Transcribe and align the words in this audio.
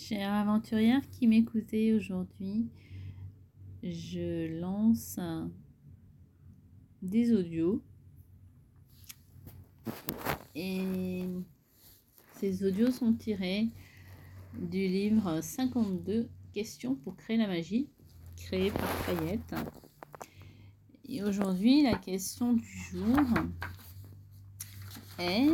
Chère 0.00 0.32
aventurière 0.32 1.02
qui 1.10 1.26
m'écoutez 1.26 1.92
aujourd'hui, 1.92 2.68
je 3.82 4.60
lance 4.60 5.18
des 7.02 7.34
audios. 7.34 7.82
Et 10.54 11.24
ces 12.36 12.64
audios 12.64 12.92
sont 12.92 13.12
tirés 13.12 13.66
du 14.56 14.86
livre 14.86 15.40
52 15.40 16.28
questions 16.54 16.94
pour 16.94 17.16
créer 17.16 17.36
la 17.36 17.48
magie, 17.48 17.90
créé 18.36 18.70
par 18.70 18.88
Fayette. 18.88 19.54
Et 21.08 21.24
aujourd'hui, 21.24 21.82
la 21.82 21.98
question 21.98 22.52
du 22.52 22.70
jour 22.92 23.18
est 25.18 25.50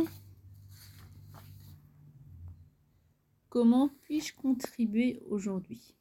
Comment 3.55 3.89
puis-je 4.01 4.33
contribuer 4.33 5.21
aujourd'hui? 5.29 5.95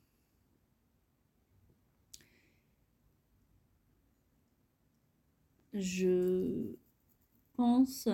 Je 5.73 6.75
pense 7.55 8.09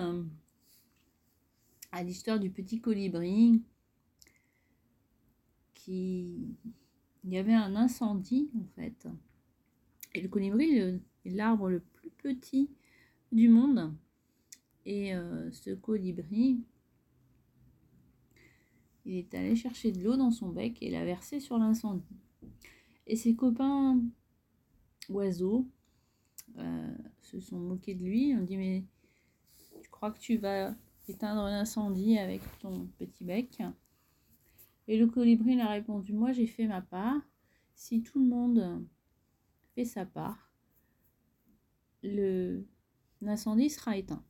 à 1.91 2.03
l'histoire 2.03 2.39
du 2.39 2.51
petit 2.51 2.79
colibri 2.79 3.63
qui 5.73 6.55
il 7.23 7.33
y 7.33 7.37
avait 7.39 7.55
un 7.55 7.75
incendie 7.75 8.51
en 8.55 8.67
fait. 8.75 9.07
Et 10.13 10.21
le 10.21 10.29
colibri 10.29 10.77
est 10.77 11.01
l'arbre 11.25 11.67
le 11.67 11.79
plus 11.79 12.11
petit 12.11 12.69
du 13.31 13.49
monde. 13.49 13.91
Et 14.85 15.15
euh, 15.15 15.51
ce 15.51 15.71
colibri 15.71 16.63
il 19.05 19.17
est 19.17 19.33
allé 19.33 19.55
chercher 19.55 19.91
de 19.91 20.03
l'eau 20.03 20.17
dans 20.17 20.31
son 20.31 20.49
bec 20.49 20.77
et 20.81 20.91
l'a 20.91 21.03
versé 21.05 21.39
sur 21.39 21.57
l'incendie. 21.57 22.19
Et 23.07 23.15
ses 23.15 23.35
copains 23.35 23.99
oiseaux 25.09 25.67
euh, 26.57 26.95
se 27.21 27.39
sont 27.39 27.59
moqués 27.59 27.95
de 27.95 28.03
lui. 28.03 28.35
On 28.35 28.43
dit 28.43 28.57
mais 28.57 28.83
tu 29.81 29.89
crois 29.89 30.11
que 30.11 30.19
tu 30.19 30.37
vas 30.37 30.75
éteindre 31.07 31.43
l'incendie 31.45 32.17
avec 32.17 32.41
ton 32.59 32.87
petit 32.97 33.23
bec? 33.23 33.61
Et 34.87 34.97
le 34.97 35.07
colibri 35.07 35.59
a 35.59 35.69
répondu 35.69 36.13
moi 36.13 36.31
j'ai 36.31 36.47
fait 36.47 36.67
ma 36.67 36.81
part. 36.81 37.21
Si 37.73 38.03
tout 38.03 38.19
le 38.19 38.27
monde 38.27 38.85
fait 39.73 39.85
sa 39.85 40.05
part, 40.05 40.51
l'incendie 43.21 43.69
sera 43.69 43.97
éteint. 43.97 44.23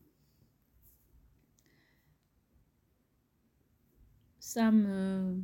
Ça 4.52 4.70
me 4.70 5.42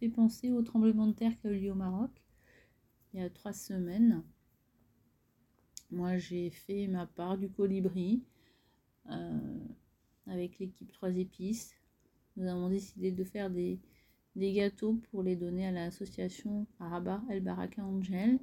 fait 0.00 0.08
penser 0.08 0.50
au 0.50 0.62
tremblement 0.62 1.06
de 1.06 1.12
terre 1.12 1.38
qui 1.38 1.46
a 1.46 1.50
eu 1.52 1.60
lieu 1.60 1.70
au 1.70 1.76
Maroc 1.76 2.10
il 3.12 3.20
y 3.20 3.22
a 3.22 3.30
trois 3.30 3.52
semaines. 3.52 4.24
Moi, 5.92 6.18
j'ai 6.18 6.50
fait 6.50 6.88
ma 6.88 7.06
part 7.06 7.38
du 7.38 7.48
colibri 7.48 8.24
euh, 9.10 9.58
avec 10.26 10.58
l'équipe 10.58 10.90
Trois 10.92 11.16
épices. 11.16 11.72
Nous 12.36 12.48
avons 12.48 12.68
décidé 12.68 13.12
de 13.12 13.22
faire 13.22 13.48
des, 13.48 13.78
gâteaux 14.34 14.94
pour 15.12 15.22
les 15.22 15.36
donner 15.36 15.68
à 15.68 15.70
l'association 15.70 16.66
Araba 16.80 17.22
El 17.30 17.42
Baraka 17.44 17.84
Angel. 17.84 18.40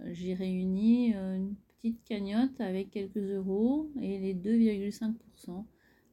Euh, 0.00 0.08
j'ai 0.14 0.32
réuni 0.32 1.14
euh, 1.14 1.36
une 1.36 1.54
petite 1.54 2.02
cagnotte 2.04 2.58
avec 2.62 2.90
quelques 2.90 3.18
euros 3.18 3.90
et 4.00 4.18
les 4.18 4.34
2,5% 4.34 5.66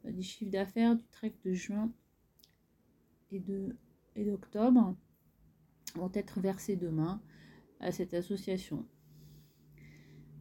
euh, 0.05 0.11
du 0.11 0.23
chiffre 0.23 0.52
d'affaires 0.52 0.95
du 0.95 1.05
trek 1.11 1.33
de 1.44 1.53
juin 1.53 1.91
et 3.31 3.39
de 3.39 3.75
et 4.16 4.25
d'octobre 4.25 4.95
vont 5.95 6.11
être 6.13 6.39
versés 6.39 6.75
demain 6.75 7.21
à 7.80 7.91
cette 7.91 8.13
association. 8.13 8.85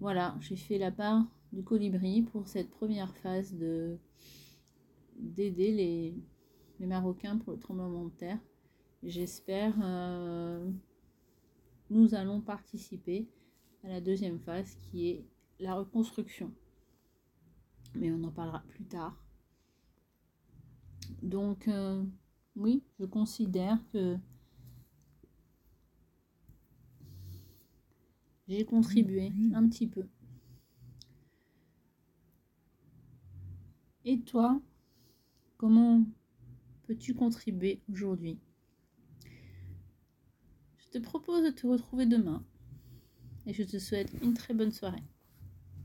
Voilà, 0.01 0.37
j'ai 0.41 0.57
fait 0.57 0.79
la 0.79 0.91
part 0.91 1.25
du 1.53 1.63
colibri 1.63 2.23
pour 2.23 2.49
cette 2.49 2.71
première 2.71 3.15
phase 3.17 3.55
de 3.55 3.99
d'aider 5.17 5.73
les, 5.73 6.15
les, 6.79 6.87
Marocains 6.87 7.37
pour 7.37 7.53
le 7.53 7.59
tremblement 7.59 8.07
de 8.07 8.11
terre. 8.11 8.39
J'espère 9.03 9.75
euh, 9.83 10.71
nous 11.91 12.15
allons 12.15 12.41
participer 12.41 13.29
à 13.85 13.89
la 13.89 14.01
deuxième 14.01 14.39
phase 14.39 14.77
qui 14.77 15.09
est 15.09 15.27
la 15.59 15.75
reconstruction. 15.75 16.55
Mais 17.95 18.11
on 18.13 18.23
en 18.25 18.31
parlera 18.31 18.63
plus 18.69 18.85
tard. 18.85 19.21
Donc, 21.23 21.69
euh, 21.69 22.05
oui, 22.57 22.83
je 22.99 23.05
considère 23.05 23.79
que 23.93 24.17
j'ai 28.49 28.65
contribué 28.65 29.33
un 29.55 29.69
petit 29.69 29.87
peu. 29.87 30.07
Et 34.05 34.21
toi, 34.21 34.61
comment 35.57 36.05
peux-tu 36.85 37.15
contribuer 37.15 37.81
aujourd'hui? 37.91 38.39
Je 40.79 40.89
te 40.89 40.99
propose 40.99 41.45
de 41.45 41.51
te 41.51 41.67
retrouver 41.67 42.07
demain 42.07 42.45
et 43.47 43.53
je 43.53 43.63
te 43.63 43.79
souhaite 43.79 44.13
une 44.23 44.35
très 44.35 44.55
bonne 44.55 44.73
soirée. 44.73 45.05